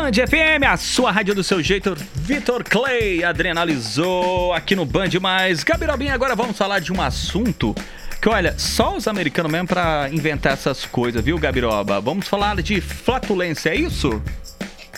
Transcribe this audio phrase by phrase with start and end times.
[0.00, 1.94] Band FM, a sua rádio do seu jeito.
[2.14, 5.62] Vitor Clay adrenalizou aqui no Band Mais.
[5.62, 7.74] Gabirobinha, agora vamos falar de um assunto
[8.18, 12.00] que, olha, só os americanos mesmo pra inventar essas coisas, viu, Gabiroba?
[12.00, 14.22] Vamos falar de flatulência, é isso?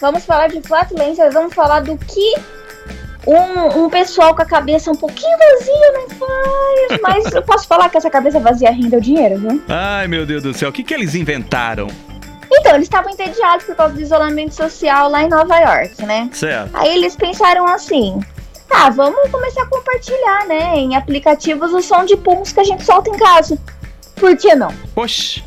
[0.00, 2.34] Vamos falar de flatulência, vamos falar do que
[3.26, 7.00] um, um pessoal com a cabeça um pouquinho vazia não faz.
[7.02, 9.62] Mas eu posso falar que essa cabeça vazia renda o dinheiro, viu?
[9.68, 11.88] Ai, meu Deus do céu, o que, que eles inventaram?
[12.54, 16.28] Então, eles estavam entediados por causa do isolamento social lá em Nova York, né?
[16.32, 16.70] Certo.
[16.74, 18.20] Aí eles pensaram assim:
[18.70, 22.84] ah, vamos começar a compartilhar, né, em aplicativos o som de puns que a gente
[22.84, 23.58] solta em casa.
[24.16, 24.72] Por que não?
[24.94, 25.42] Oxi.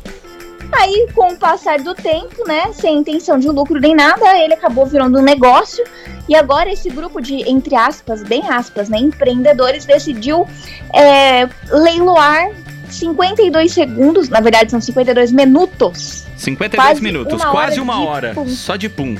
[0.72, 4.84] Aí, com o passar do tempo, né, sem intenção de lucro nem nada, ele acabou
[4.84, 5.84] virando um negócio.
[6.28, 10.46] E agora esse grupo de, entre aspas, bem aspas, né, empreendedores decidiu
[10.92, 12.50] é, leiloar
[12.90, 16.24] 52 segundos, na verdade são 52 minutos.
[16.36, 18.48] 52 Quase minutos, uma quase hora uma de hora, pum.
[18.48, 19.16] só de pum.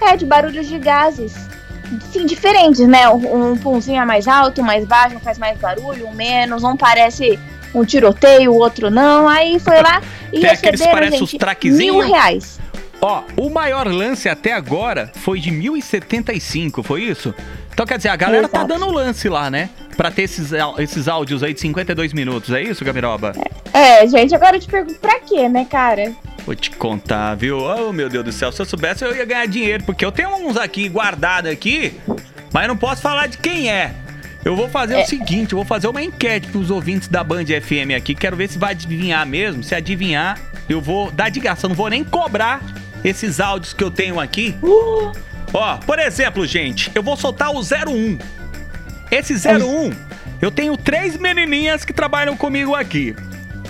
[0.00, 1.34] É, de barulhos de gases.
[2.10, 3.08] Sim, diferentes, né?
[3.08, 6.76] Um, um punzinho é mais alto, mais baixo, um faz mais barulho, um menos, um
[6.76, 7.38] parece
[7.74, 9.28] um tiroteio, o outro não.
[9.28, 10.00] Aí foi lá
[10.32, 12.58] e Tem receberam, gente, mil reais.
[13.00, 17.34] Ó, o maior lance até agora foi de 1075, foi isso?
[17.72, 18.74] Então quer dizer, a galera tá Exato.
[18.78, 19.70] dando lance lá, né?
[19.96, 23.32] Pra ter esses, esses áudios aí de 52 minutos, é isso, Gabiroba?
[23.72, 26.12] É, gente, agora eu te pergunto, pra quê, né, cara?
[26.44, 27.58] Vou te contar, viu?
[27.58, 30.30] Oh, meu Deus do céu, se eu soubesse eu ia ganhar dinheiro, porque eu tenho
[30.34, 31.94] uns aqui guardados aqui,
[32.52, 33.94] mas não posso falar de quem é.
[34.44, 35.02] Eu vou fazer É.
[35.04, 38.48] o seguinte, eu vou fazer uma enquete pros ouvintes da Band FM aqui, quero ver
[38.48, 39.62] se vai adivinhar mesmo.
[39.62, 40.36] Se adivinhar,
[40.68, 42.60] eu vou dar de graça, eu não vou nem cobrar
[43.04, 44.56] esses áudios que eu tenho aqui.
[45.54, 48.18] Ó, por exemplo, gente, eu vou soltar o 01.
[49.12, 49.92] Esse 01,
[50.40, 53.14] eu tenho três menininhas que trabalham comigo aqui.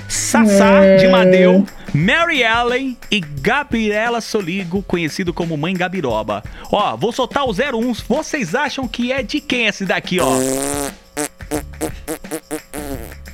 [0.09, 6.45] Sassá de Madeu, Mary Ellen e Gabriela Soligo, conhecido como Mãe Gabiroba.
[6.71, 7.93] Ó, vou soltar o 01.
[8.09, 10.31] Vocês acham que é de quem esse daqui, ó?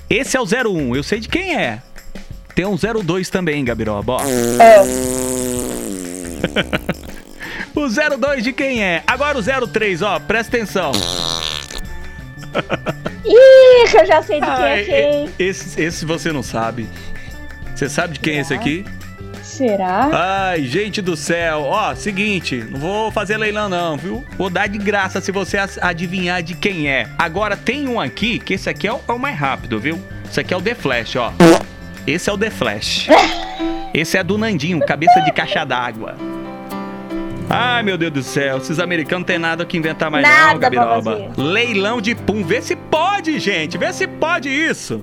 [0.08, 1.82] Esse é o 01, eu sei de quem é.
[2.54, 4.20] Tem um 02 também, Gabiroba, ó.
[4.22, 4.78] É,
[7.78, 9.04] O 02 de quem é?
[9.06, 10.90] Agora o 03, ó, presta atenção.
[13.24, 15.30] Ih, eu já sei de quem é quem.
[15.38, 16.88] esse, esse você não sabe.
[17.74, 18.84] Você sabe de quem é esse aqui?
[19.42, 20.10] Será?
[20.12, 21.62] Ai, gente do céu.
[21.62, 24.24] Ó, seguinte, não vou fazer leilão não, viu?
[24.36, 27.08] Vou dar de graça se você adivinhar de quem é.
[27.18, 30.00] Agora tem um aqui, que esse aqui é o, é o mais rápido, viu?
[30.28, 31.32] Esse aqui é o The Flash, ó.
[32.06, 33.08] Esse é o The Flash.
[33.92, 36.14] Esse é do Nandinho, cabeça de caixa d'água.
[37.50, 40.70] Ai, meu Deus do céu, esses americanos não tem nada que inventar mais não, Nada
[40.70, 41.32] pra Gabiroba.
[41.36, 44.96] Leilão de pum, vê se pode, gente, vê se pode isso.